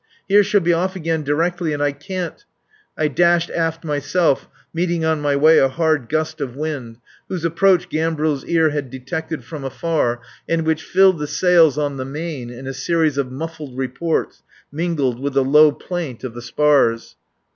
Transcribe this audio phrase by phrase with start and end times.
[0.27, 2.43] Here she'll be off again directly and I can't...."
[2.97, 6.97] I dashed aft myself meeting on my way a hard gust of wind
[7.29, 10.19] whose approach Gambril's ear had detected from afar
[10.49, 14.41] and which filled the sails on the main in a series of muffled reports
[14.71, 17.15] mingled with the low plaint of the spars.